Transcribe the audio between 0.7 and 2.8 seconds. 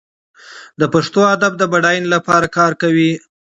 دی د پښتو ادب د بډاینې لپاره کار